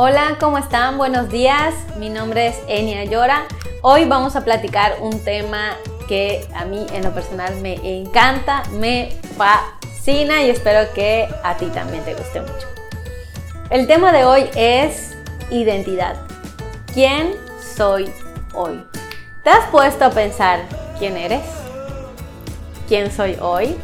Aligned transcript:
Hola, 0.00 0.36
¿cómo 0.38 0.58
están? 0.58 0.96
Buenos 0.96 1.28
días. 1.28 1.74
Mi 1.96 2.08
nombre 2.08 2.46
es 2.46 2.60
Enia 2.68 3.02
Llora. 3.02 3.48
Hoy 3.82 4.04
vamos 4.04 4.36
a 4.36 4.44
platicar 4.44 4.98
un 5.00 5.24
tema 5.24 5.76
que 6.06 6.46
a 6.54 6.64
mí 6.66 6.86
en 6.92 7.02
lo 7.02 7.12
personal 7.12 7.56
me 7.56 7.74
encanta, 7.98 8.62
me 8.70 9.10
fascina 9.36 10.44
y 10.44 10.50
espero 10.50 10.88
que 10.94 11.28
a 11.42 11.56
ti 11.56 11.66
también 11.66 12.04
te 12.04 12.14
guste 12.14 12.40
mucho. 12.40 12.68
El 13.70 13.88
tema 13.88 14.12
de 14.12 14.24
hoy 14.24 14.48
es 14.54 15.16
identidad. 15.50 16.14
¿Quién 16.94 17.34
soy 17.76 18.08
hoy? 18.54 18.80
¿Te 19.42 19.50
has 19.50 19.66
puesto 19.70 20.04
a 20.04 20.10
pensar 20.10 20.60
quién 21.00 21.16
eres? 21.16 21.42
¿Quién 22.86 23.10
soy 23.10 23.36
hoy? 23.40 23.76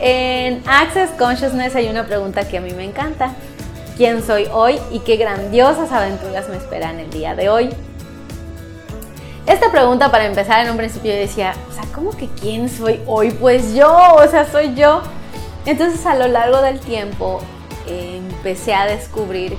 En 0.00 0.64
Access 0.66 1.10
Consciousness 1.10 1.76
hay 1.76 1.88
una 1.88 2.04
pregunta 2.06 2.48
que 2.48 2.58
a 2.58 2.60
mí 2.60 2.72
me 2.72 2.82
encanta. 2.82 3.36
¿Quién 4.02 4.20
soy 4.20 4.48
hoy 4.52 4.80
y 4.90 4.98
qué 4.98 5.16
grandiosas 5.16 5.92
aventuras 5.92 6.48
me 6.48 6.56
esperan 6.56 6.98
el 6.98 7.08
día 7.10 7.36
de 7.36 7.48
hoy? 7.48 7.70
Esta 9.46 9.70
pregunta 9.70 10.10
para 10.10 10.24
empezar 10.26 10.64
en 10.64 10.72
un 10.72 10.76
principio 10.76 11.12
yo 11.12 11.18
decía, 11.18 11.54
o 11.70 11.72
sea, 11.72 11.84
¿cómo 11.94 12.10
que 12.10 12.26
quién 12.26 12.68
soy 12.68 13.00
hoy? 13.06 13.30
Pues 13.30 13.76
yo, 13.76 13.96
o 14.16 14.26
sea, 14.26 14.44
soy 14.50 14.74
yo. 14.74 15.02
Entonces 15.66 16.04
a 16.04 16.16
lo 16.16 16.26
largo 16.26 16.60
del 16.62 16.80
tiempo 16.80 17.42
empecé 17.86 18.74
a 18.74 18.86
descubrir 18.86 19.56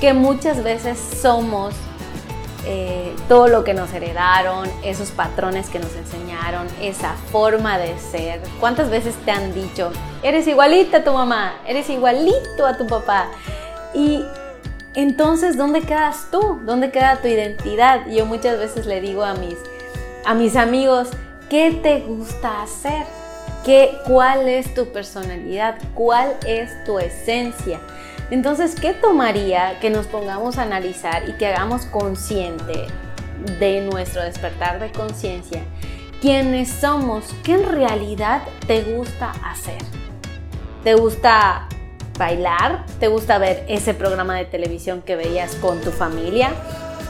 que 0.00 0.12
muchas 0.12 0.62
veces 0.62 0.96
somos 1.20 1.74
eh, 2.66 3.12
todo 3.26 3.48
lo 3.48 3.64
que 3.64 3.74
nos 3.74 3.92
heredaron, 3.92 4.68
esos 4.84 5.10
patrones 5.10 5.68
que 5.68 5.80
nos 5.80 5.96
enseñaron, 5.96 6.68
esa 6.80 7.14
forma 7.32 7.76
de 7.78 7.98
ser. 7.98 8.40
¿Cuántas 8.60 8.88
veces 8.88 9.16
te 9.24 9.32
han 9.32 9.52
dicho, 9.52 9.90
eres 10.22 10.46
igualita 10.46 10.98
a 10.98 11.02
tu 11.02 11.12
mamá, 11.12 11.56
eres 11.66 11.90
igualito 11.90 12.64
a 12.64 12.76
tu 12.76 12.86
papá? 12.86 13.30
Y 13.94 14.24
entonces, 14.94 15.56
¿dónde 15.56 15.82
quedas 15.82 16.26
tú? 16.30 16.60
¿Dónde 16.64 16.90
queda 16.90 17.20
tu 17.20 17.28
identidad? 17.28 18.06
Yo 18.08 18.26
muchas 18.26 18.58
veces 18.58 18.86
le 18.86 19.00
digo 19.00 19.22
a 19.22 19.34
mis, 19.34 19.56
a 20.24 20.34
mis 20.34 20.56
amigos, 20.56 21.10
¿qué 21.48 21.78
te 21.82 22.00
gusta 22.00 22.62
hacer? 22.62 23.04
¿Qué, 23.64 23.98
¿Cuál 24.06 24.48
es 24.48 24.74
tu 24.74 24.86
personalidad? 24.86 25.76
¿Cuál 25.94 26.36
es 26.46 26.70
tu 26.84 26.98
esencia? 26.98 27.78
Entonces, 28.30 28.74
¿qué 28.74 28.92
tomaría 28.92 29.78
que 29.80 29.90
nos 29.90 30.06
pongamos 30.06 30.56
a 30.56 30.62
analizar 30.62 31.28
y 31.28 31.32
que 31.32 31.46
hagamos 31.46 31.86
consciente 31.86 32.86
de 33.58 33.80
nuestro 33.82 34.22
despertar 34.22 34.80
de 34.80 34.90
conciencia? 34.92 35.62
¿Quiénes 36.20 36.68
somos? 36.68 37.34
¿Qué 37.42 37.54
en 37.54 37.68
realidad 37.68 38.42
te 38.66 38.82
gusta 38.82 39.32
hacer? 39.44 39.78
¿Te 40.84 40.94
gusta 40.94 41.68
bailar? 42.20 42.84
¿Te 43.00 43.08
gusta 43.08 43.38
ver 43.38 43.64
ese 43.66 43.94
programa 43.94 44.36
de 44.36 44.44
televisión 44.44 45.02
que 45.02 45.16
veías 45.16 45.56
con 45.56 45.80
tu 45.80 45.90
familia? 45.90 46.50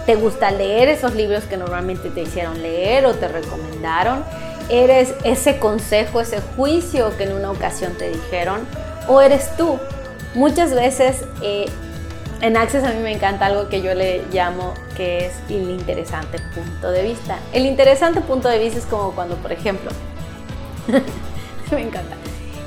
¿Te 0.06 0.14
gusta 0.14 0.50
leer 0.50 0.88
esos 0.88 1.14
libros 1.14 1.44
que 1.44 1.58
normalmente 1.58 2.08
te 2.08 2.22
hicieron 2.22 2.62
leer 2.62 3.04
o 3.04 3.14
te 3.14 3.28
recomendaron? 3.28 4.24
¿Eres 4.70 5.12
ese 5.24 5.58
consejo, 5.58 6.20
ese 6.20 6.40
juicio 6.40 7.14
que 7.18 7.24
en 7.24 7.32
una 7.32 7.50
ocasión 7.50 7.92
te 7.98 8.08
dijeron? 8.08 8.60
¿O 9.08 9.20
eres 9.20 9.54
tú 9.56 9.78
Muchas 10.34 10.72
veces 10.72 11.24
eh, 11.42 11.66
en 12.40 12.56
Access 12.56 12.84
a 12.84 12.92
mí 12.92 13.00
me 13.02 13.12
encanta 13.12 13.46
algo 13.46 13.68
que 13.68 13.82
yo 13.82 13.94
le 13.94 14.22
llamo 14.32 14.74
que 14.96 15.26
es 15.26 15.32
el 15.48 15.70
interesante 15.70 16.38
punto 16.54 16.90
de 16.92 17.02
vista. 17.02 17.38
El 17.52 17.66
interesante 17.66 18.20
punto 18.20 18.48
de 18.48 18.60
vista 18.60 18.78
es 18.78 18.86
como 18.86 19.10
cuando, 19.10 19.34
por 19.36 19.50
ejemplo, 19.50 19.90
me 21.72 21.82
encanta. 21.82 22.14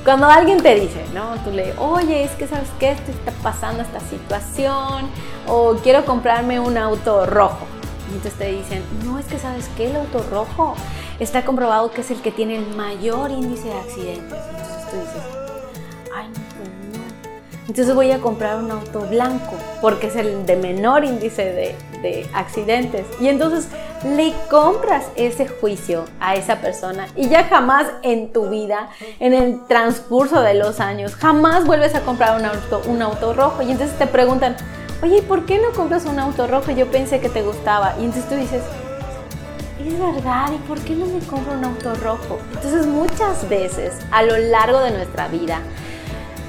Cuando 0.04 0.26
alguien 0.26 0.62
te 0.62 0.74
dice, 0.74 1.02
¿no? 1.14 1.34
Tú 1.44 1.50
le, 1.50 1.72
oye, 1.78 2.24
es 2.24 2.32
que 2.32 2.46
sabes 2.46 2.68
qué, 2.78 2.90
esto 2.90 3.10
está 3.10 3.32
pasando 3.42 3.82
esta 3.82 4.00
situación, 4.00 5.08
o 5.48 5.76
quiero 5.82 6.04
comprarme 6.04 6.60
un 6.60 6.76
auto 6.76 7.24
rojo. 7.24 7.66
Y 8.10 8.16
entonces 8.16 8.34
te 8.34 8.52
dicen, 8.52 8.82
no, 9.02 9.18
es 9.18 9.24
que 9.24 9.38
sabes 9.38 9.70
qué, 9.78 9.88
el 9.88 9.96
auto 9.96 10.22
rojo 10.30 10.74
está 11.18 11.42
comprobado 11.46 11.90
que 11.90 12.02
es 12.02 12.10
el 12.10 12.20
que 12.20 12.30
tiene 12.30 12.56
el 12.56 12.66
mayor 12.76 13.30
índice 13.30 13.68
de 13.68 13.74
accidentes. 13.80 14.38
Entonces 14.50 14.90
tú 14.90 14.96
dices, 14.96 15.43
entonces 17.66 17.94
voy 17.94 18.12
a 18.12 18.18
comprar 18.18 18.62
un 18.62 18.70
auto 18.70 19.00
blanco 19.02 19.54
porque 19.80 20.08
es 20.08 20.16
el 20.16 20.44
de 20.44 20.56
menor 20.56 21.04
índice 21.04 21.44
de, 21.52 21.74
accidentes. 22.34 23.06
Y 23.18 23.28
entonces 23.28 23.68
le 24.04 24.34
compras 24.50 25.06
ese 25.16 25.48
juicio 25.48 26.04
a 26.20 26.34
esa 26.34 26.60
persona 26.60 27.06
y 27.16 27.30
ya 27.30 27.44
jamás 27.44 27.86
en 28.02 28.30
tu 28.30 28.50
vida, 28.50 28.90
en 29.20 29.32
el 29.32 29.66
transcurso 29.66 30.42
de 30.42 30.52
los 30.52 30.80
años, 30.80 31.14
jamás 31.14 31.64
vuelves 31.64 31.94
a 31.94 32.02
comprar 32.02 32.38
un 32.38 32.44
auto, 32.44 32.82
un 32.86 33.00
auto 33.00 33.32
rojo. 33.32 33.62
Y 33.62 33.72
entonces 33.72 33.96
te 33.96 34.06
preguntan, 34.06 34.54
oye, 35.02 35.22
¿por 35.22 35.46
qué 35.46 35.58
no 35.58 35.70
compras 35.74 36.04
un 36.04 36.18
auto 36.18 36.46
rojo? 36.46 36.72
Yo 36.72 36.90
pensé 36.90 37.20
que 37.20 37.30
te 37.30 37.40
gustaba. 37.40 37.94
Y 37.98 38.04
entonces 38.04 38.28
tú 38.28 38.34
dices, 38.34 38.62
es 39.82 39.98
verdad, 39.98 40.52
¿y 40.52 40.58
por 40.68 40.78
qué 40.80 40.94
no 40.94 41.06
me 41.06 41.20
compro 41.20 41.54
un 41.54 41.64
auto 41.64 41.94
rojo? 41.94 42.38
Entonces 42.52 42.86
muchas 42.86 43.48
veces 43.48 43.94
a 44.10 44.22
lo 44.22 44.36
largo 44.36 44.80
de 44.80 44.90
nuestra 44.90 45.28
vida, 45.28 45.60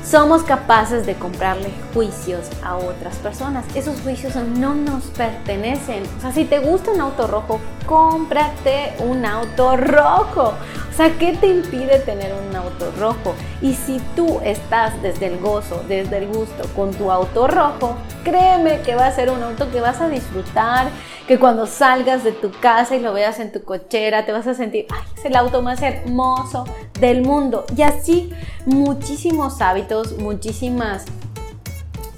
somos 0.06 0.44
capaces 0.44 1.06
de 1.06 1.16
comprarle 1.16 1.72
juicios 1.94 2.48
a 2.64 2.76
otras 2.76 3.16
personas. 3.18 3.66
Esos 3.76 4.00
juicios 4.02 4.36
no 4.36 4.76
nos 4.76 5.06
pertenecen. 5.06 6.04
O 6.18 6.22
sea, 6.22 6.32
si 6.32 6.46
te 6.46 6.60
gusta 6.60 6.92
un 6.92 7.02
auto 7.02 7.28
rojo, 7.28 7.60
cómprate 7.86 8.94
un 9.00 9.26
auto 9.26 9.76
rojo. 9.76 10.54
Sea, 10.96 11.18
¿qué 11.18 11.34
te 11.34 11.48
impide 11.48 12.00
tener 12.00 12.32
un 12.34 12.56
auto 12.56 12.90
rojo? 12.98 13.36
Y 13.62 13.74
si 13.74 14.00
tú 14.16 14.40
estás 14.46 15.02
desde 15.02 15.26
el 15.26 15.40
gozo, 15.40 15.84
desde 15.90 16.20
el 16.20 16.28
gusto 16.28 16.64
con 16.74 16.92
tu 16.92 17.12
auto 17.12 17.50
rojo, 17.50 17.98
créeme 18.24 18.80
que 18.80 18.96
va 18.96 19.08
a 19.08 19.12
ser 19.12 19.30
un 19.30 19.44
auto 19.44 19.70
que 19.72 19.82
vas 19.82 20.00
a 20.00 20.08
disfrutar, 20.08 20.88
que 21.28 21.38
cuando 21.38 21.68
salgas 21.68 22.24
de 22.24 22.32
tu 22.32 22.50
casa 22.62 22.96
y 22.96 23.02
lo 23.02 23.12
veas 23.12 23.42
en 23.42 23.52
tu 23.52 23.62
cochera, 23.64 24.26
te 24.26 24.32
vas 24.32 24.48
a 24.48 24.54
sentir, 24.54 24.88
ay, 24.90 25.02
es 25.18 25.26
el 25.26 25.36
auto 25.36 25.62
más 25.62 25.82
hermoso 25.82 26.64
del 26.98 27.24
mundo. 27.24 27.66
Y 27.76 27.82
así 27.82 28.32
muchísimos 28.66 29.60
hábitos, 29.60 30.18
muchísimas 30.18 31.04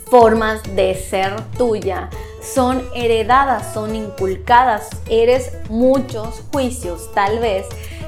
formas 0.06 0.62
de 0.76 0.94
ser 0.94 1.36
tuya 1.58 2.12
son 2.42 2.84
heredadas, 2.96 3.74
son 3.74 3.96
inculcadas. 3.96 4.90
Eres 5.10 5.52
muchos 5.70 6.44
juicios, 6.52 7.12
tal 7.14 7.40
vez, 7.40 7.66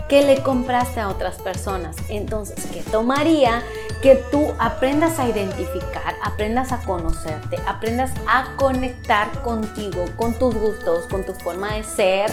que 0.10 0.24
le 0.24 0.42
compraste 0.44 1.00
a 1.00 1.08
otras 1.08 1.38
personas. 1.38 1.96
Entonces, 2.10 2.68
¿qué 2.74 2.82
tomaría 2.82 3.64
que 4.02 4.16
tú 4.16 4.54
aprendas 4.60 5.20
a 5.20 5.30
identificar, 5.30 6.16
aprendas 6.24 6.72
a 6.72 6.80
conocerte, 6.80 7.58
aprendas 7.68 8.12
a 8.28 8.56
conectar 8.58 9.42
contigo, 9.42 10.06
con 10.18 10.34
tus 10.34 10.56
gustos, 10.56 11.06
con 11.08 11.24
tu 11.26 11.34
forma 11.34 11.76
de 11.76 11.84
ser 11.84 12.32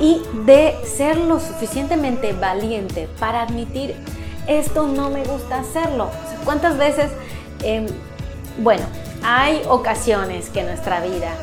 y 0.00 0.22
de 0.46 0.76
ser 0.84 1.16
lo 1.16 1.40
suficientemente 1.40 2.32
valiente 2.32 3.08
para 3.18 3.42
admitir 3.42 3.96
esto 4.48 4.88
no 4.88 5.10
me 5.10 5.22
gusta 5.24 5.60
hacerlo. 5.60 6.10
¿Cuántas 6.44 6.78
veces, 6.78 7.10
em, 7.62 7.86
bueno, 8.58 8.84
hay 9.22 9.62
ocasiones 9.68 10.48
que 10.48 10.60
en 10.60 10.68
nuestra 10.68 11.00
vida 11.00 11.36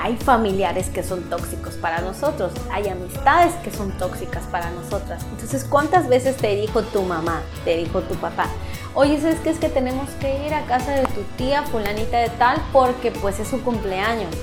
hay 0.00 0.16
familiares 0.16 0.88
que 0.90 1.02
son 1.02 1.22
tóxicos 1.24 1.74
para 1.74 2.00
nosotros, 2.00 2.52
hay 2.70 2.88
amistades 2.88 3.52
que 3.64 3.70
son 3.70 3.90
tóxicas 3.98 4.44
para 4.44 4.70
nosotras. 4.70 5.24
Entonces, 5.32 5.64
¿cuántas 5.64 6.08
veces 6.08 6.36
te 6.36 6.54
dijo 6.54 6.82
tu 6.82 7.02
mamá, 7.02 7.42
te 7.64 7.76
dijo 7.76 8.00
tu 8.02 8.14
papá? 8.14 8.46
Oye, 8.94 9.20
¿sabes 9.20 9.40
qué 9.40 9.50
es 9.50 9.58
que 9.58 9.68
tenemos 9.68 10.08
que 10.20 10.46
ir 10.46 10.54
a 10.54 10.64
casa 10.66 10.92
de 10.92 11.02
tu 11.06 11.22
tía 11.36 11.62
fulanita 11.64 12.18
de 12.18 12.28
tal 12.30 12.62
porque 12.72 13.10
pues 13.10 13.40
es 13.40 13.48
su 13.48 13.60
cumpleaños? 13.62 14.34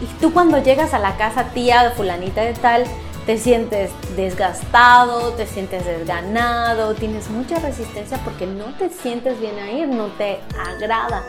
Y 0.00 0.06
tú 0.20 0.32
cuando 0.32 0.62
llegas 0.62 0.94
a 0.94 0.98
la 0.98 1.16
casa 1.16 1.44
tía 1.54 1.84
de 1.84 1.90
fulanita 1.90 2.42
de 2.42 2.54
tal, 2.54 2.84
te 3.26 3.36
sientes 3.36 3.90
desgastado, 4.16 5.32
te 5.34 5.46
sientes 5.46 5.84
desganado, 5.84 6.94
tienes 6.94 7.28
mucha 7.28 7.58
resistencia 7.58 8.18
porque 8.24 8.46
no 8.46 8.64
te 8.78 8.88
sientes 8.88 9.38
bien 9.40 9.58
a 9.58 9.70
ir, 9.70 9.86
no 9.86 10.06
te 10.06 10.40
agrada. 10.58 11.22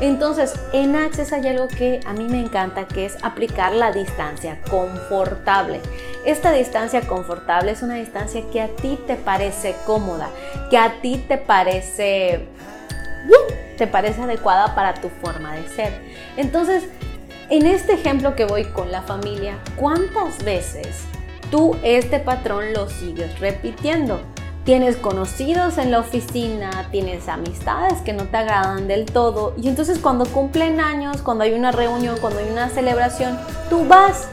Entonces, 0.00 0.54
en 0.72 0.94
Access 0.94 1.32
hay 1.32 1.48
algo 1.48 1.68
que 1.68 2.00
a 2.06 2.12
mí 2.12 2.24
me 2.24 2.40
encanta, 2.40 2.86
que 2.86 3.06
es 3.06 3.16
aplicar 3.22 3.72
la 3.72 3.92
distancia 3.92 4.60
confortable. 4.68 5.80
Esta 6.26 6.52
distancia 6.52 7.00
confortable 7.02 7.72
es 7.72 7.82
una 7.82 7.94
distancia 7.94 8.42
que 8.52 8.60
a 8.60 8.68
ti 8.68 8.98
te 9.06 9.16
parece 9.16 9.74
cómoda, 9.86 10.28
que 10.70 10.76
a 10.76 11.00
ti 11.00 11.24
te 11.26 11.38
parece 11.38 12.46
te 13.76 13.86
parece 13.86 14.22
adecuada 14.22 14.74
para 14.74 14.94
tu 14.94 15.08
forma 15.08 15.54
de 15.54 15.68
ser. 15.68 15.92
Entonces, 16.36 16.84
en 17.50 17.66
este 17.66 17.92
ejemplo 17.92 18.34
que 18.34 18.44
voy 18.44 18.64
con 18.64 18.90
la 18.90 19.02
familia, 19.02 19.58
¿cuántas 19.76 20.42
veces 20.42 21.00
tú 21.50 21.76
este 21.82 22.18
patrón 22.18 22.72
lo 22.72 22.88
sigues 22.88 23.38
repitiendo? 23.38 24.20
Tienes 24.66 24.96
conocidos 24.96 25.78
en 25.78 25.92
la 25.92 26.00
oficina, 26.00 26.88
tienes 26.90 27.28
amistades 27.28 28.00
que 28.02 28.12
no 28.12 28.24
te 28.24 28.36
agradan 28.36 28.88
del 28.88 29.06
todo 29.06 29.54
y 29.56 29.68
entonces 29.68 30.00
cuando 30.00 30.26
cumplen 30.26 30.80
años, 30.80 31.22
cuando 31.22 31.44
hay 31.44 31.54
una 31.54 31.70
reunión, 31.70 32.18
cuando 32.20 32.40
hay 32.40 32.50
una 32.50 32.68
celebración, 32.68 33.38
tú 33.70 33.86
vas. 33.86 34.28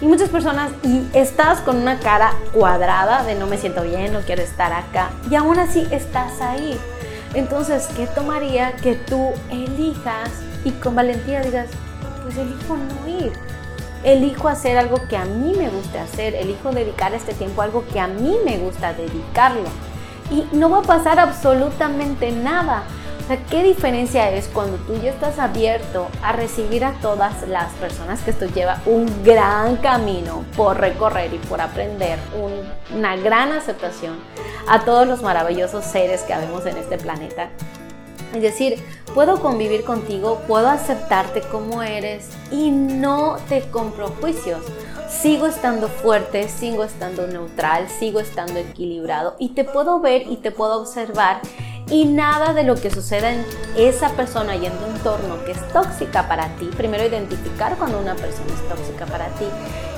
Y 0.00 0.06
muchas 0.06 0.28
personas 0.28 0.70
y 0.84 1.02
estás 1.14 1.60
con 1.60 1.76
una 1.78 1.98
cara 1.98 2.32
cuadrada 2.52 3.24
de 3.24 3.34
no 3.34 3.46
me 3.46 3.58
siento 3.58 3.82
bien, 3.82 4.12
no 4.12 4.20
quiero 4.20 4.42
estar 4.42 4.72
acá 4.72 5.10
y 5.30 5.34
aún 5.34 5.58
así 5.58 5.86
estás 5.90 6.40
ahí. 6.40 6.78
Entonces, 7.34 7.88
¿qué 7.96 8.06
tomaría 8.06 8.76
que 8.76 8.94
tú 8.94 9.32
elijas 9.50 10.30
y 10.64 10.70
con 10.70 10.94
valentía 10.94 11.40
digas, 11.40 11.68
pues 12.22 12.36
elijo 12.36 12.76
no 12.76 13.08
ir. 13.08 13.32
Elijo 14.06 14.46
hacer 14.46 14.78
algo 14.78 14.98
que 15.08 15.16
a 15.16 15.24
mí 15.24 15.52
me 15.58 15.68
gusta 15.68 16.04
hacer, 16.04 16.36
elijo 16.36 16.70
dedicar 16.70 17.12
este 17.12 17.34
tiempo 17.34 17.60
a 17.60 17.64
algo 17.64 17.84
que 17.92 17.98
a 17.98 18.06
mí 18.06 18.36
me 18.44 18.56
gusta 18.56 18.92
dedicarlo. 18.92 19.68
Y 20.30 20.46
no 20.52 20.70
va 20.70 20.78
a 20.78 20.82
pasar 20.82 21.18
absolutamente 21.18 22.30
nada. 22.30 22.84
O 23.24 23.26
sea, 23.26 23.38
¿qué 23.50 23.64
diferencia 23.64 24.30
es 24.30 24.46
cuando 24.46 24.76
tú 24.76 24.94
ya 25.02 25.10
estás 25.10 25.40
abierto 25.40 26.06
a 26.22 26.30
recibir 26.30 26.84
a 26.84 26.92
todas 27.02 27.48
las 27.48 27.72
personas 27.72 28.20
que 28.20 28.30
esto 28.30 28.46
lleva 28.46 28.80
un 28.86 29.24
gran 29.24 29.74
camino 29.78 30.44
por 30.56 30.78
recorrer 30.78 31.34
y 31.34 31.38
por 31.38 31.60
aprender, 31.60 32.20
una 32.94 33.16
gran 33.16 33.50
aceptación 33.50 34.20
a 34.68 34.84
todos 34.84 35.08
los 35.08 35.20
maravillosos 35.22 35.84
seres 35.84 36.22
que 36.22 36.32
habemos 36.32 36.64
en 36.66 36.76
este 36.76 36.96
planeta? 36.96 37.48
Es 38.34 38.42
decir, 38.42 38.82
puedo 39.14 39.40
convivir 39.40 39.84
contigo, 39.84 40.42
puedo 40.46 40.68
aceptarte 40.68 41.40
como 41.42 41.82
eres 41.82 42.28
y 42.50 42.70
no 42.70 43.36
te 43.48 43.62
compro 43.70 44.08
juicios. 44.20 44.60
Sigo 45.08 45.46
estando 45.46 45.88
fuerte, 45.88 46.48
sigo 46.48 46.84
estando 46.84 47.26
neutral, 47.26 47.88
sigo 47.88 48.20
estando 48.20 48.58
equilibrado 48.58 49.36
y 49.38 49.50
te 49.50 49.64
puedo 49.64 50.00
ver 50.00 50.22
y 50.28 50.36
te 50.36 50.50
puedo 50.50 50.80
observar 50.80 51.40
y 51.88 52.04
nada 52.04 52.52
de 52.52 52.64
lo 52.64 52.74
que 52.74 52.90
suceda 52.90 53.32
en 53.32 53.44
esa 53.76 54.10
persona 54.10 54.56
y 54.56 54.66
en 54.66 54.72
tu 54.72 54.84
entorno 54.86 55.44
que 55.44 55.52
es 55.52 55.68
tóxica 55.68 56.26
para 56.26 56.48
ti, 56.56 56.68
primero 56.76 57.04
identificar 57.04 57.76
cuando 57.76 58.00
una 58.00 58.16
persona 58.16 58.52
es 58.52 58.68
tóxica 58.68 59.06
para 59.06 59.26
ti 59.36 59.46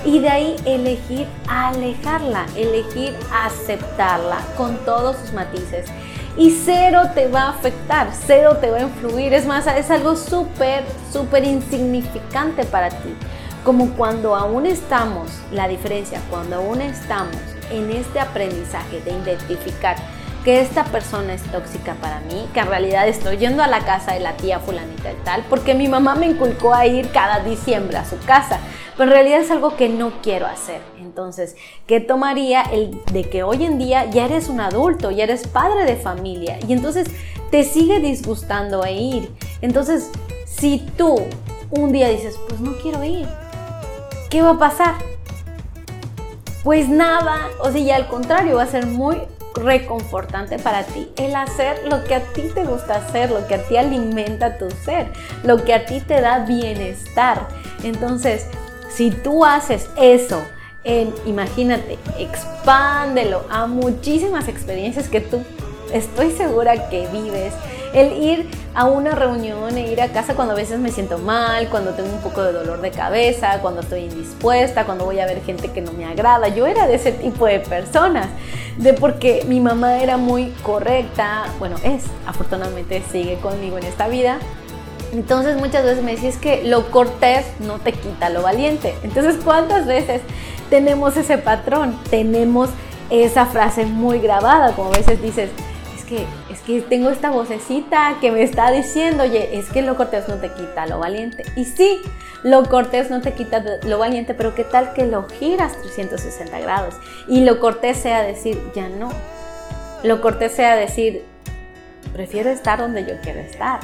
y 0.04 0.18
de 0.18 0.28
ahí 0.28 0.56
elegir 0.66 1.26
alejarla, 1.48 2.46
elegir 2.56 3.16
aceptarla 3.32 4.38
con 4.56 4.76
todos 4.84 5.16
sus 5.16 5.32
matices 5.32 5.86
y 6.36 6.50
cero 6.50 7.02
te 7.14 7.28
va 7.28 7.42
a 7.42 7.48
afectar, 7.50 8.08
cero 8.26 8.58
te 8.60 8.70
va 8.70 8.78
a 8.78 8.82
influir. 8.82 9.32
Es 9.34 9.46
más, 9.46 9.66
es 9.66 9.90
algo 9.90 10.16
súper, 10.16 10.84
súper 11.12 11.44
insignificante 11.44 12.64
para 12.64 12.90
ti. 12.90 13.14
Como 13.64 13.90
cuando 13.94 14.36
aún 14.36 14.66
estamos, 14.66 15.30
la 15.52 15.68
diferencia, 15.68 16.20
cuando 16.30 16.56
aún 16.56 16.80
estamos 16.80 17.36
en 17.70 17.90
este 17.90 18.20
aprendizaje 18.20 19.00
de 19.00 19.12
identificar 19.12 19.96
que 20.44 20.60
esta 20.60 20.84
persona 20.84 21.34
es 21.34 21.42
tóxica 21.42 21.94
para 21.94 22.20
mí, 22.20 22.48
que 22.54 22.60
en 22.60 22.68
realidad 22.68 23.08
estoy 23.08 23.36
yendo 23.36 23.62
a 23.62 23.66
la 23.66 23.80
casa 23.80 24.14
de 24.14 24.20
la 24.20 24.34
tía 24.36 24.60
fulanita 24.60 25.12
y 25.12 25.16
tal, 25.24 25.44
porque 25.50 25.74
mi 25.74 25.88
mamá 25.88 26.14
me 26.14 26.26
inculcó 26.26 26.72
a 26.72 26.86
ir 26.86 27.10
cada 27.10 27.40
diciembre 27.40 27.98
a 27.98 28.04
su 28.04 28.18
casa, 28.20 28.58
pero 28.98 29.12
en 29.12 29.14
realidad 29.14 29.40
es 29.40 29.50
algo 29.52 29.76
que 29.76 29.88
no 29.88 30.10
quiero 30.22 30.46
hacer. 30.46 30.82
Entonces, 30.98 31.56
¿qué 31.86 32.00
tomaría 32.00 32.62
el 32.62 33.00
de 33.12 33.22
que 33.22 33.44
hoy 33.44 33.64
en 33.64 33.78
día 33.78 34.10
ya 34.10 34.24
eres 34.24 34.48
un 34.48 34.60
adulto, 34.60 35.12
ya 35.12 35.22
eres 35.24 35.46
padre 35.46 35.84
de 35.84 35.94
familia 35.94 36.58
y 36.66 36.72
entonces 36.72 37.06
te 37.52 37.62
sigue 37.62 38.00
disgustando 38.00 38.84
ir? 38.86 39.30
Entonces, 39.62 40.10
si 40.44 40.80
tú 40.96 41.16
un 41.70 41.92
día 41.92 42.08
dices, 42.08 42.38
pues 42.48 42.60
no 42.60 42.76
quiero 42.78 43.04
ir, 43.04 43.28
¿qué 44.30 44.42
va 44.42 44.50
a 44.50 44.58
pasar? 44.58 44.94
Pues 46.64 46.88
nada, 46.88 47.48
o 47.60 47.70
sea, 47.70 47.80
ya 47.80 47.96
al 47.96 48.08
contrario, 48.08 48.56
va 48.56 48.64
a 48.64 48.66
ser 48.66 48.86
muy 48.86 49.16
reconfortante 49.54 50.58
para 50.58 50.82
ti 50.82 51.08
el 51.16 51.34
hacer 51.34 51.86
lo 51.88 52.02
que 52.04 52.16
a 52.16 52.20
ti 52.32 52.42
te 52.52 52.64
gusta 52.64 52.96
hacer, 52.96 53.30
lo 53.30 53.46
que 53.46 53.54
a 53.54 53.62
ti 53.62 53.76
alimenta 53.76 54.58
tu 54.58 54.68
ser, 54.84 55.12
lo 55.44 55.64
que 55.64 55.72
a 55.72 55.86
ti 55.86 56.00
te 56.00 56.20
da 56.20 56.40
bienestar. 56.40 57.46
Entonces, 57.84 58.46
si 58.88 59.10
tú 59.10 59.44
haces 59.44 59.88
eso, 59.96 60.42
en, 60.84 61.12
imagínate, 61.26 61.98
expándelo 62.18 63.44
a 63.50 63.66
muchísimas 63.66 64.48
experiencias 64.48 65.08
que 65.08 65.20
tú 65.20 65.42
estoy 65.92 66.30
segura 66.32 66.88
que 66.88 67.06
vives. 67.08 67.52
El 67.94 68.22
ir 68.22 68.50
a 68.74 68.84
una 68.84 69.12
reunión 69.12 69.76
e 69.78 69.90
ir 69.90 70.00
a 70.02 70.08
casa 70.08 70.34
cuando 70.34 70.52
a 70.52 70.56
veces 70.56 70.78
me 70.78 70.92
siento 70.92 71.18
mal, 71.18 71.68
cuando 71.70 71.92
tengo 71.92 72.10
un 72.10 72.20
poco 72.20 72.42
de 72.42 72.52
dolor 72.52 72.82
de 72.82 72.90
cabeza, 72.90 73.60
cuando 73.62 73.80
estoy 73.80 74.00
indispuesta, 74.00 74.84
cuando 74.84 75.06
voy 75.06 75.20
a 75.20 75.26
ver 75.26 75.42
gente 75.42 75.70
que 75.72 75.80
no 75.80 75.92
me 75.92 76.04
agrada. 76.04 76.48
Yo 76.48 76.66
era 76.66 76.86
de 76.86 76.96
ese 76.96 77.12
tipo 77.12 77.46
de 77.46 77.60
personas, 77.60 78.28
de 78.76 78.92
porque 78.92 79.44
mi 79.48 79.60
mamá 79.60 80.02
era 80.02 80.18
muy 80.18 80.50
correcta, 80.62 81.46
bueno, 81.58 81.76
es, 81.82 82.04
afortunadamente 82.26 83.02
sigue 83.10 83.36
conmigo 83.36 83.78
en 83.78 83.84
esta 83.84 84.06
vida. 84.06 84.38
Entonces 85.12 85.56
muchas 85.56 85.84
veces 85.84 86.04
me 86.04 86.16
decís 86.16 86.36
que 86.36 86.64
lo 86.64 86.90
cortés 86.90 87.46
no 87.60 87.78
te 87.78 87.92
quita 87.92 88.28
lo 88.30 88.42
valiente. 88.42 88.94
Entonces, 89.02 89.36
¿cuántas 89.42 89.86
veces 89.86 90.20
tenemos 90.70 91.16
ese 91.16 91.38
patrón? 91.38 91.98
Tenemos 92.10 92.70
esa 93.10 93.46
frase 93.46 93.86
muy 93.86 94.18
grabada, 94.18 94.74
como 94.74 94.92
a 94.92 94.96
veces 94.96 95.22
dices, 95.22 95.50
que, 96.08 96.26
es 96.50 96.60
que 96.60 96.80
tengo 96.80 97.10
esta 97.10 97.30
vocecita 97.30 98.16
que 98.20 98.32
me 98.32 98.42
está 98.42 98.70
diciendo, 98.70 99.24
oye, 99.24 99.58
es 99.58 99.68
que 99.68 99.82
lo 99.82 99.96
cortés 99.96 100.28
no 100.28 100.36
te 100.36 100.50
quita 100.50 100.86
lo 100.86 100.98
valiente. 100.98 101.44
Y 101.54 101.64
sí, 101.64 102.00
lo 102.42 102.64
cortés 102.64 103.10
no 103.10 103.20
te 103.20 103.32
quita 103.32 103.62
lo 103.82 103.98
valiente, 103.98 104.34
pero 104.34 104.54
¿qué 104.54 104.64
tal 104.64 104.94
que 104.94 105.06
lo 105.06 105.28
giras 105.28 105.78
360 105.82 106.58
grados? 106.60 106.94
Y 107.28 107.44
lo 107.44 107.60
cortés 107.60 107.98
sea 107.98 108.22
decir, 108.22 108.60
ya 108.74 108.88
no. 108.88 109.10
Lo 110.02 110.20
cortés 110.20 110.52
sea 110.52 110.76
decir, 110.76 111.24
prefiero 112.12 112.50
estar 112.50 112.78
donde 112.78 113.04
yo 113.04 113.14
quiero 113.22 113.40
estar. 113.40 113.80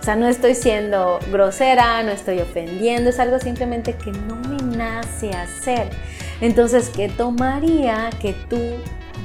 O 0.00 0.02
sea, 0.02 0.16
no 0.16 0.26
estoy 0.26 0.54
siendo 0.54 1.18
grosera, 1.30 2.02
no 2.02 2.10
estoy 2.10 2.40
ofendiendo, 2.40 3.10
es 3.10 3.20
algo 3.20 3.38
simplemente 3.38 3.94
que 3.94 4.12
no 4.12 4.36
me 4.36 4.76
nace 4.76 5.30
hacer. 5.30 5.90
Entonces, 6.40 6.88
¿qué 6.88 7.10
tomaría 7.10 8.08
que 8.18 8.32
tú 8.48 8.58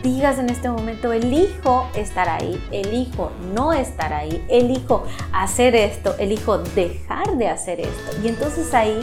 digas 0.05 0.37
en 0.37 0.49
este 0.51 0.69
momento, 0.69 1.11
elijo 1.13 1.89
estar 1.95 2.29
ahí, 2.29 2.63
elijo 2.71 3.31
no 3.53 3.73
estar 3.73 4.13
ahí, 4.13 4.45
elijo 4.49 5.03
hacer 5.33 5.75
esto, 5.75 6.15
elijo 6.19 6.59
dejar 6.59 7.37
de 7.37 7.47
hacer 7.47 7.79
esto. 7.79 8.21
Y 8.23 8.27
entonces 8.27 8.71
ahí 8.75 8.99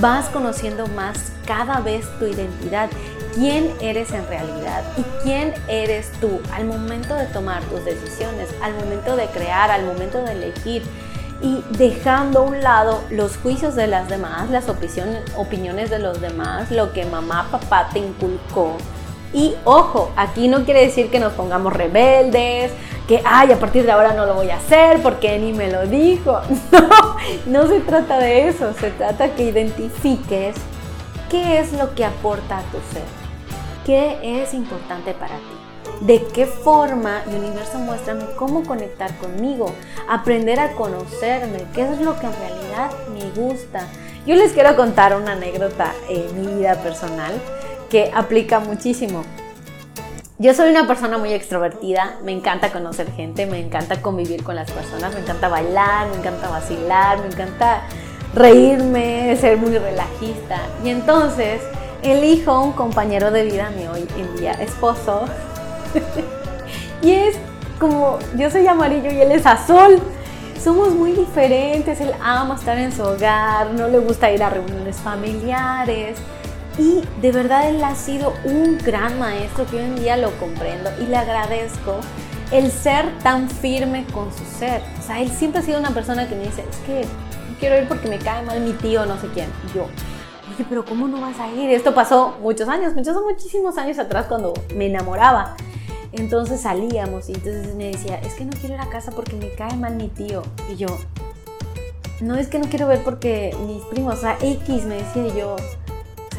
vas 0.00 0.28
conociendo 0.30 0.88
más 0.88 1.32
cada 1.46 1.80
vez 1.80 2.04
tu 2.18 2.26
identidad, 2.26 2.90
quién 3.34 3.72
eres 3.80 4.10
en 4.12 4.26
realidad 4.28 4.82
y 4.96 5.02
quién 5.22 5.54
eres 5.68 6.10
tú 6.20 6.40
al 6.52 6.64
momento 6.64 7.14
de 7.14 7.26
tomar 7.26 7.62
tus 7.64 7.84
decisiones, 7.84 8.48
al 8.62 8.74
momento 8.74 9.16
de 9.16 9.26
crear, 9.26 9.70
al 9.70 9.84
momento 9.84 10.22
de 10.22 10.32
elegir. 10.32 10.82
Y 11.40 11.64
dejando 11.76 12.38
a 12.38 12.42
un 12.42 12.60
lado 12.62 13.02
los 13.10 13.36
juicios 13.36 13.74
de 13.74 13.88
las 13.88 14.08
demás, 14.08 14.48
las 14.50 14.68
opiniones 14.68 15.90
de 15.90 15.98
los 15.98 16.20
demás, 16.20 16.70
lo 16.70 16.92
que 16.92 17.04
mamá, 17.04 17.48
papá 17.50 17.88
te 17.92 17.98
inculcó. 17.98 18.76
Y 19.32 19.54
ojo, 19.64 20.12
aquí 20.14 20.46
no 20.46 20.64
quiere 20.64 20.82
decir 20.82 21.10
que 21.10 21.18
nos 21.18 21.32
pongamos 21.32 21.72
rebeldes, 21.72 22.70
que, 23.08 23.22
ay, 23.24 23.50
a 23.50 23.58
partir 23.58 23.84
de 23.84 23.90
ahora 23.90 24.12
no 24.12 24.26
lo 24.26 24.34
voy 24.34 24.50
a 24.50 24.56
hacer 24.56 25.02
porque 25.02 25.38
ni 25.38 25.52
me 25.52 25.70
lo 25.70 25.86
dijo. 25.86 26.40
No, 27.46 27.62
no 27.62 27.68
se 27.68 27.80
trata 27.80 28.18
de 28.18 28.48
eso, 28.48 28.72
se 28.74 28.90
trata 28.90 29.34
que 29.34 29.44
identifiques 29.44 30.56
qué 31.32 31.60
es 31.60 31.72
lo 31.72 31.94
que 31.94 32.04
aporta 32.04 32.58
a 32.58 32.62
tu 32.62 32.76
ser, 32.92 33.02
qué 33.84 34.18
es 34.22 34.54
importante 34.54 35.14
para 35.14 35.36
ti, 35.36 36.02
de 36.02 36.24
qué 36.28 36.46
forma, 36.46 37.22
universo 37.26 37.78
muéstrame 37.78 38.24
cómo 38.36 38.64
conectar 38.64 39.16
conmigo, 39.18 39.72
aprender 40.08 40.60
a 40.60 40.72
conocerme, 40.72 41.64
qué 41.74 41.82
es 41.82 42.00
lo 42.00 42.18
que 42.18 42.26
en 42.26 42.32
realidad 42.32 42.90
me 43.12 43.30
gusta. 43.30 43.86
Yo 44.26 44.36
les 44.36 44.52
quiero 44.52 44.76
contar 44.76 45.16
una 45.16 45.32
anécdota 45.32 45.92
en 46.08 46.40
mi 46.40 46.54
vida 46.54 46.76
personal 46.76 47.32
que 47.90 48.10
aplica 48.14 48.60
muchísimo. 48.60 49.24
Yo 50.38 50.54
soy 50.54 50.70
una 50.70 50.86
persona 50.88 51.18
muy 51.18 51.32
extrovertida, 51.32 52.18
me 52.24 52.32
encanta 52.32 52.72
conocer 52.72 53.12
gente, 53.12 53.46
me 53.46 53.60
encanta 53.60 54.02
convivir 54.02 54.42
con 54.42 54.56
las 54.56 54.70
personas, 54.70 55.14
me 55.14 55.20
encanta 55.20 55.48
bailar, 55.48 56.08
me 56.08 56.16
encanta 56.16 56.48
vacilar, 56.48 57.20
me 57.20 57.26
encanta 57.26 57.82
reírme, 58.34 59.36
ser 59.36 59.56
muy 59.56 59.78
relajista. 59.78 60.60
Y 60.84 60.88
entonces 60.88 61.60
elijo 62.02 62.60
un 62.60 62.72
compañero 62.72 63.30
de 63.30 63.44
vida, 63.44 63.70
mi 63.76 63.86
hoy 63.86 64.06
en 64.16 64.36
día 64.36 64.52
esposo. 64.52 65.24
y 67.02 67.12
es 67.12 67.36
como, 67.78 68.18
yo 68.36 68.50
soy 68.50 68.66
amarillo 68.66 69.10
y 69.10 69.20
él 69.20 69.32
es 69.32 69.46
azul. 69.46 70.00
Somos 70.62 70.94
muy 70.94 71.12
diferentes, 71.12 72.00
él 72.00 72.12
ama 72.22 72.54
estar 72.54 72.78
en 72.78 72.92
su 72.92 73.02
hogar, 73.02 73.72
no 73.72 73.88
le 73.88 73.98
gusta 73.98 74.30
ir 74.30 74.42
a 74.42 74.50
reuniones 74.50 74.96
familiares. 74.96 76.18
Y 76.78 77.02
de 77.20 77.32
verdad 77.32 77.68
él 77.68 77.82
ha 77.82 77.94
sido 77.94 78.32
un 78.44 78.78
gran 78.78 79.18
maestro 79.18 79.66
que 79.66 79.76
hoy 79.76 79.84
en 79.84 79.96
día 79.96 80.16
lo 80.16 80.30
comprendo 80.38 80.90
y 81.00 81.06
le 81.06 81.16
agradezco 81.16 81.98
el 82.50 82.70
ser 82.70 83.18
tan 83.18 83.48
firme 83.48 84.06
con 84.12 84.32
su 84.32 84.44
ser. 84.44 84.82
O 85.00 85.02
sea, 85.02 85.20
él 85.20 85.30
siempre 85.30 85.60
ha 85.60 85.64
sido 85.64 85.78
una 85.78 85.90
persona 85.90 86.28
que 86.28 86.34
me 86.34 86.44
dice, 86.44 86.64
es 86.70 86.76
que 86.86 87.04
quiero 87.58 87.78
ir 87.78 87.88
porque 87.88 88.08
me 88.08 88.18
cae 88.18 88.42
mal 88.42 88.60
mi 88.60 88.72
tío, 88.72 89.04
no 89.06 89.18
sé 89.20 89.28
quién. 89.34 89.48
Yo, 89.74 89.86
pero 90.68 90.84
¿cómo 90.84 91.08
no 91.08 91.20
vas 91.20 91.38
a 91.38 91.50
ir? 91.50 91.70
Esto 91.70 91.94
pasó 91.94 92.36
muchos 92.42 92.68
años, 92.68 92.94
muchos, 92.94 93.16
muchísimos 93.22 93.78
años 93.78 93.98
atrás 93.98 94.26
cuando 94.26 94.54
me 94.74 94.86
enamoraba. 94.86 95.56
Entonces 96.12 96.60
salíamos 96.60 97.28
y 97.28 97.34
entonces 97.34 97.74
me 97.74 97.90
decía, 97.92 98.20
es 98.20 98.34
que 98.34 98.44
no 98.44 98.52
quiero 98.52 98.74
ir 98.74 98.80
a 98.80 98.88
casa 98.88 99.12
porque 99.12 99.34
me 99.36 99.50
cae 99.52 99.76
mal 99.76 99.96
mi 99.96 100.08
tío. 100.08 100.42
Y 100.70 100.76
yo, 100.76 100.88
no 102.20 102.36
es 102.36 102.48
que 102.48 102.58
no 102.58 102.68
quiero 102.68 102.86
ver 102.86 103.02
porque 103.02 103.56
mis 103.66 103.82
primos, 103.84 104.14
o 104.14 104.20
sea, 104.20 104.36
X 104.40 104.84
me 104.84 104.96
decía 104.96 105.26
y 105.26 105.38
yo, 105.38 105.56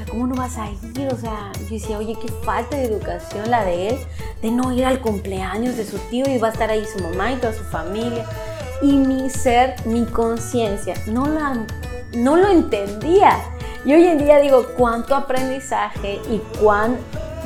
¿cómo 0.10 0.28
no 0.28 0.36
vas 0.36 0.58
a 0.58 0.70
ir? 0.70 1.12
O 1.12 1.18
sea, 1.18 1.52
yo 1.62 1.70
decía, 1.72 1.98
oye, 1.98 2.16
qué 2.22 2.32
falta 2.46 2.78
de 2.78 2.86
educación 2.86 3.50
la 3.50 3.66
de 3.66 3.90
él, 3.90 3.98
de 4.44 4.52
no 4.52 4.72
ir 4.72 4.86
al 4.86 5.02
cumpleaños 5.02 5.76
de 5.76 5.86
su 5.86 5.98
tío 6.10 6.26
y 6.30 6.38
va 6.38 6.50
a 6.50 6.52
estar 6.52 6.70
ahí 6.70 6.86
su 6.86 7.02
mamá 7.02 7.32
y 7.32 7.38
toda 7.38 7.54
su 7.54 7.64
familia. 7.64 8.26
y 8.84 8.94
mi 8.94 9.30
ser, 9.30 9.76
mi 9.86 10.06
conciencia, 10.06 10.94
no, 11.08 11.26
no 12.16 12.36
lo 12.36 12.50
entendía. 12.50 13.40
Y 13.86 13.94
hoy 13.94 14.06
en 14.08 14.18
día 14.18 14.40
digo 14.40 14.66
cuánto 14.78 15.14
aprendizaje 15.14 16.22
y 16.32 16.38
cuán 16.62 16.98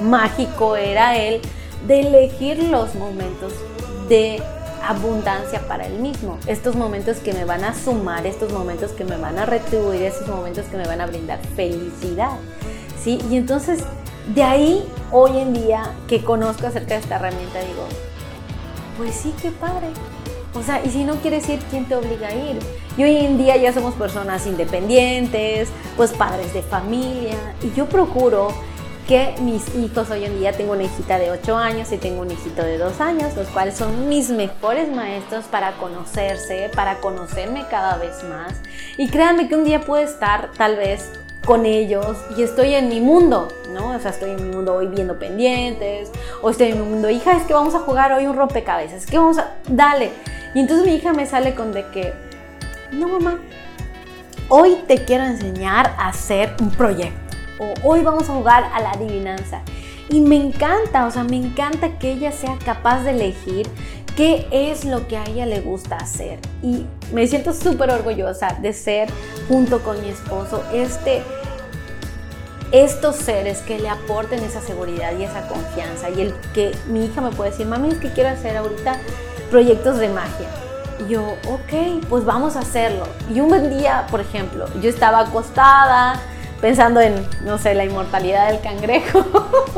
mágico 0.04 0.76
era 0.76 1.18
él 1.18 1.42
de 1.88 2.02
elegir 2.02 2.64
los 2.64 2.94
momentos 2.94 3.54
de 4.08 4.42
abundancia 4.84 5.68
para 5.68 5.88
él 5.88 6.00
mismo. 6.00 6.38
Estos 6.46 6.76
momentos 6.76 7.18
que 7.18 7.34
me 7.34 7.44
van 7.44 7.64
a 7.64 7.74
sumar, 7.74 8.28
estos 8.28 8.54
momentos 8.54 8.92
que 8.92 9.04
me 9.04 9.18
van 9.18 9.40
a 9.40 9.46
retribuir, 9.48 10.04
estos 10.04 10.28
momentos 10.28 10.66
que 10.68 10.78
me 10.78 10.86
van 10.86 11.02
a 11.02 11.08
brindar 11.08 11.40
felicidad. 11.56 12.38
¿Sí? 13.04 13.20
Y 13.32 13.38
entonces, 13.38 13.80
de 14.36 14.44
ahí, 14.44 14.88
hoy 15.12 15.40
en 15.40 15.54
día, 15.54 15.92
que 16.08 16.24
conozco 16.24 16.68
acerca 16.68 16.96
de 16.96 17.02
esta 17.02 17.16
herramienta, 17.16 17.60
digo, 17.60 17.88
pues 18.98 19.16
sí, 19.16 19.34
qué 19.42 19.50
padre. 19.52 19.88
O 20.54 20.64
sea, 20.64 20.82
y 20.84 20.90
si 20.90 21.04
no 21.04 21.16
quieres 21.16 21.48
ir, 21.50 21.60
¿quién 21.70 21.86
te 21.86 21.96
obliga 21.96 22.30
a 22.30 22.34
ir? 22.34 22.58
Y 22.98 23.04
hoy 23.04 23.18
en 23.18 23.38
día 23.38 23.58
ya 23.58 23.74
somos 23.74 23.94
personas 23.94 24.48
independientes, 24.48 25.70
pues 25.96 26.12
padres 26.14 26.54
de 26.54 26.64
familia, 26.64 27.38
y 27.62 27.72
yo 27.74 27.88
procuro 27.88 28.50
que 29.08 29.36
mis 29.40 29.74
hijos 29.76 30.10
hoy 30.10 30.26
en 30.26 30.38
día, 30.38 30.52
tengo 30.52 30.74
una 30.74 30.84
hijita 30.84 31.18
de 31.18 31.32
8 31.32 31.56
años 31.56 31.92
y 31.94 31.98
tengo 31.98 32.22
un 32.22 32.32
hijito 32.32 32.62
de 32.62 32.78
2 32.78 33.00
años, 33.00 33.36
los 33.38 33.48
cuales 33.48 33.76
son 33.76 34.10
mis 34.10 34.30
mejores 34.30 34.94
maestros 34.94 35.46
para 35.46 35.78
conocerse, 35.78 36.70
para 36.76 37.00
conocerme 37.00 37.66
cada 37.70 37.98
vez 37.98 38.24
más. 38.26 38.54
Y 38.98 39.08
créanme 39.08 39.48
que 39.48 39.56
un 39.56 39.64
día 39.64 39.80
puedo 39.82 40.04
estar 40.04 40.52
tal 40.58 40.76
vez 40.76 41.10
con 41.46 41.66
ellos 41.66 42.18
y 42.38 42.44
estoy 42.44 42.74
en 42.76 42.90
mi 42.90 43.00
mundo, 43.00 43.48
¿no? 43.72 43.92
O 43.96 44.00
sea, 44.00 44.12
estoy 44.12 44.32
en 44.32 44.44
mi 44.44 44.54
mundo 44.54 44.76
hoy 44.76 44.88
viendo 44.88 45.18
pendientes, 45.18 46.12
o 46.42 46.50
estoy 46.50 46.72
en 46.72 46.84
mi 46.84 46.90
mundo, 46.90 47.10
hija, 47.10 47.38
es 47.38 47.44
que 47.44 47.54
vamos 47.54 47.76
a 47.76 47.80
jugar 47.80 48.12
hoy 48.12 48.28
un 48.28 48.36
rompecabezas, 48.36 49.04
es 49.04 49.06
que 49.06 49.18
vamos 49.18 49.38
a, 49.38 49.54
dale. 49.70 50.12
Y 50.58 50.62
entonces 50.62 50.88
mi 50.88 50.96
hija 50.96 51.14
me 51.14 51.28
sale 51.28 51.54
con 51.54 51.72
de 51.72 51.86
que, 51.90 52.16
no 52.92 53.08
mamá, 53.08 53.40
hoy 54.50 54.76
te 54.88 55.06
quiero 55.06 55.24
enseñar 55.24 55.94
a 56.00 56.08
hacer 56.08 56.56
un 56.60 56.72
proyecto 56.72 57.38
o 57.60 57.74
hoy 57.84 58.02
vamos 58.02 58.28
a 58.28 58.34
jugar 58.34 58.64
a 58.74 58.82
la 58.82 58.90
adivinanza. 58.94 59.62
Y 60.10 60.20
me 60.20 60.36
encanta, 60.36 61.06
o 61.06 61.12
sea, 61.12 61.24
me 61.26 61.36
encanta 61.36 62.00
que 62.00 62.12
ella 62.14 62.32
sea 62.32 62.58
capaz 62.66 63.04
de 63.04 63.12
elegir 63.12 63.70
qué 64.16 64.48
es 64.52 64.84
lo 64.84 65.08
que 65.08 65.18
a 65.18 65.26
ella 65.26 65.46
le 65.46 65.60
gusta 65.60 65.98
hacer. 65.98 66.40
Y 66.64 66.88
me 67.14 67.28
siento 67.28 67.54
súper 67.54 67.92
orgullosa 67.92 68.58
de 68.60 68.74
ser, 68.74 69.10
junto 69.48 69.84
con 69.84 70.02
mi 70.02 70.10
esposo, 70.10 70.64
este, 70.74 71.22
estos 72.72 73.16
seres 73.16 73.60
que 73.60 73.78
le 73.78 73.90
aporten 73.90 74.44
esa 74.44 74.62
seguridad 74.62 75.12
y 75.20 75.24
esa 75.24 75.48
confianza. 75.50 76.10
Y 76.10 76.20
el 76.20 76.34
que 76.56 76.72
mi 76.88 77.06
hija 77.06 77.22
me 77.22 77.30
puede 77.30 77.52
decir, 77.52 77.68
mami, 77.68 77.90
es 77.90 78.00
que 78.00 78.12
quiero 78.12 78.32
hacer 78.32 78.58
ahorita 78.58 78.98
proyectos 79.50 79.98
de 80.00 80.10
magia. 80.10 80.48
Y 81.06 81.12
yo, 81.12 81.24
ok, 81.48 82.04
pues 82.10 82.26
vamos 82.26 82.56
a 82.56 82.60
hacerlo. 82.60 83.06
Y 83.34 83.40
un 83.40 83.50
buen 83.50 83.78
día, 83.78 84.08
por 84.10 84.20
ejemplo, 84.20 84.66
yo 84.82 84.90
estaba 84.90 85.20
acostada, 85.20 86.20
pensando 86.62 87.00
en, 87.00 87.26
no 87.44 87.58
sé, 87.58 87.74
la 87.76 87.86
inmortalidad 87.86 88.48
del 88.48 88.62
cangrejo. 88.62 89.26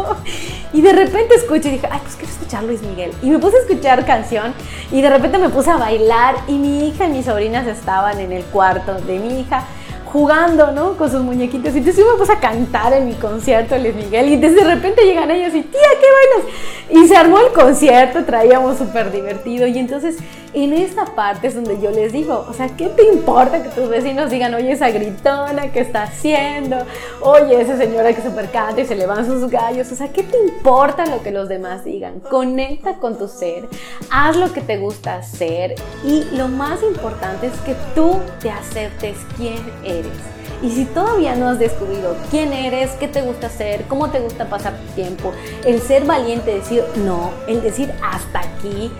y 0.73 0.81
de 0.81 0.93
repente 0.93 1.35
escucho 1.35 1.67
y 1.67 1.71
dije, 1.71 1.87
ay, 1.91 1.99
pues 2.03 2.15
quiero 2.15 2.31
escuchar 2.31 2.63
Luis 2.63 2.81
Miguel. 2.81 3.11
Y 3.21 3.29
me 3.29 3.39
puse 3.39 3.57
a 3.57 3.59
escuchar 3.61 4.05
canción 4.05 4.53
y 4.91 5.01
de 5.01 5.09
repente 5.09 5.37
me 5.37 5.49
puse 5.49 5.69
a 5.69 5.77
bailar 5.77 6.35
y 6.47 6.53
mi 6.53 6.87
hija 6.87 7.05
y 7.05 7.09
mis 7.09 7.25
sobrinas 7.25 7.67
estaban 7.67 8.19
en 8.19 8.31
el 8.31 8.43
cuarto 8.45 8.95
de 8.95 9.19
mi 9.19 9.41
hija 9.41 9.65
jugando, 10.11 10.71
¿no? 10.71 10.97
Con 10.97 11.09
sus 11.11 11.21
muñequitos. 11.21 11.73
Y 11.75 11.79
entonces 11.79 12.03
yo 12.03 12.11
me 12.11 12.17
a 12.33 12.39
cantar 12.39 12.93
en 12.93 13.07
mi 13.07 13.13
concierto 13.13 13.77
Luis 13.77 13.95
Miguel. 13.95 14.29
Y 14.29 14.37
de 14.37 14.63
repente 14.63 15.03
llegan 15.03 15.29
ellos 15.31 15.53
y, 15.53 15.61
tía, 15.61 15.79
¿qué 15.99 16.07
bailas? 16.17 17.05
Y 17.05 17.07
se 17.07 17.15
armó 17.15 17.39
el 17.39 17.51
concierto, 17.53 18.25
traíamos 18.25 18.77
súper 18.77 19.11
divertido. 19.11 19.67
Y 19.67 19.77
entonces 19.77 20.17
en 20.53 20.73
esta 20.73 21.05
parte 21.05 21.47
es 21.47 21.55
donde 21.55 21.79
yo 21.79 21.91
les 21.91 22.11
digo, 22.11 22.45
o 22.49 22.53
sea, 22.53 22.67
¿qué 22.75 22.87
te 22.87 23.03
importa 23.03 23.61
que 23.61 23.69
tus 23.69 23.87
vecinos 23.87 24.29
digan, 24.29 24.53
oye, 24.53 24.71
esa 24.71 24.89
gritona 24.89 25.71
que 25.71 25.81
está 25.81 26.03
haciendo? 26.03 26.77
Oye, 27.21 27.61
esa 27.61 27.77
señora 27.77 28.13
que 28.13 28.21
súper 28.21 28.49
canta 28.49 28.81
y 28.81 28.85
se 28.85 28.95
le 28.95 29.05
van 29.05 29.25
sus 29.25 29.49
gallos. 29.49 29.91
O 29.91 29.95
sea, 29.95 30.11
¿qué 30.11 30.23
te 30.23 30.37
importa 30.37 31.05
lo 31.05 31.21
que 31.21 31.31
los 31.31 31.49
demás 31.49 31.83
digan? 31.83 32.19
Conecta 32.19 32.95
con 32.95 33.17
tu 33.17 33.27
ser, 33.27 33.67
haz 34.11 34.35
lo 34.37 34.51
que 34.51 34.61
te 34.61 34.77
gusta 34.77 35.15
hacer. 35.15 35.75
Y 36.03 36.25
lo 36.35 36.47
más 36.47 36.81
importante 36.83 37.47
es 37.47 37.57
que 37.61 37.75
tú 37.93 38.19
te 38.41 38.49
aceptes 38.49 39.17
quién 39.37 39.59
eres. 39.83 40.17
Y 40.61 40.71
si 40.71 40.83
todavía 40.85 41.35
no 41.35 41.47
has 41.47 41.59
descubierto 41.59 42.17
quién 42.29 42.51
eres, 42.51 42.91
qué 42.99 43.07
te 43.07 43.21
gusta 43.21 43.47
hacer, 43.47 43.85
cómo 43.87 44.09
te 44.09 44.19
gusta 44.19 44.49
pasar 44.49 44.77
tu 44.77 44.93
tiempo, 44.93 45.31
el 45.65 45.81
ser 45.81 46.03
valiente, 46.03 46.53
decir 46.53 46.83
no, 46.97 47.31
el 47.47 47.61
decir 47.61 47.93
hasta 48.03 48.39
aquí, 48.39 48.91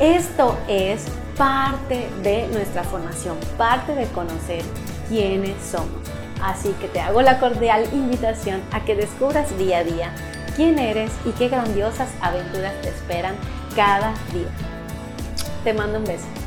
esto 0.00 0.56
es 0.68 1.06
parte 1.36 2.08
de 2.22 2.48
nuestra 2.48 2.84
formación, 2.84 3.36
parte 3.56 3.94
de 3.94 4.06
conocer 4.06 4.62
quiénes 5.08 5.56
somos. 5.64 6.08
Así 6.42 6.70
que 6.80 6.88
te 6.88 7.00
hago 7.00 7.22
la 7.22 7.40
cordial 7.40 7.84
invitación 7.92 8.62
a 8.72 8.84
que 8.84 8.94
descubras 8.94 9.56
día 9.58 9.78
a 9.78 9.84
día 9.84 10.14
quién 10.56 10.78
eres 10.78 11.10
y 11.24 11.30
qué 11.30 11.48
grandiosas 11.48 12.08
aventuras 12.20 12.74
te 12.82 12.88
esperan 12.88 13.34
cada 13.74 14.12
día. 14.32 14.48
Te 15.64 15.72
mando 15.72 15.98
un 15.98 16.04
beso. 16.04 16.37